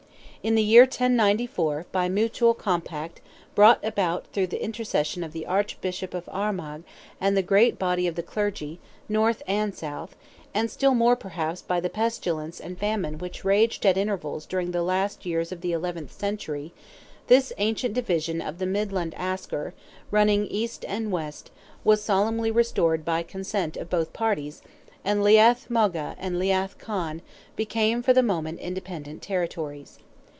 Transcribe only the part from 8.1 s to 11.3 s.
the clergy, north and south—and still more